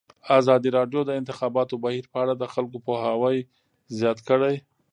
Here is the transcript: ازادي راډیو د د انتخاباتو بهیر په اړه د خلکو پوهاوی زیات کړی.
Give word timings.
ازادي 0.39 0.69
راډیو 0.77 1.01
د 1.03 1.07
د 1.07 1.11
انتخاباتو 1.19 1.75
بهیر 1.83 2.05
په 2.11 2.17
اړه 2.23 2.33
د 2.37 2.43
خلکو 2.53 2.77
پوهاوی 2.85 3.37
زیات 3.97 4.19
کړی. 4.29 4.55